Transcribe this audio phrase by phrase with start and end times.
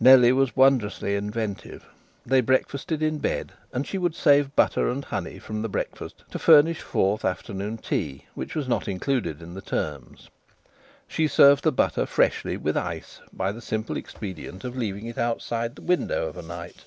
[0.00, 1.86] Nellie was wondrously inventive.
[2.26, 6.38] They breakfasted in bed, and she would save butter and honey from the breakfast to
[6.40, 10.30] furnish forth afternoon tea, which was not included in the terms.
[11.06, 15.76] She served the butter freshly with ice by the simple expedient of leaving it outside
[15.76, 16.86] the window of a night.